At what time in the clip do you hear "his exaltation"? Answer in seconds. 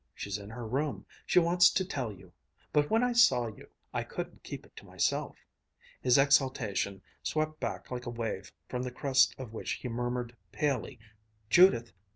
6.01-7.03